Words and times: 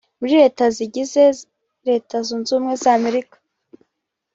muri 0.19 0.33
Leta 0.41 0.63
zigize 0.75 1.23
Leta 1.87 2.15
Zunze 2.25 2.49
Ubumwe 2.51 2.73
z’Amerika 2.83 3.35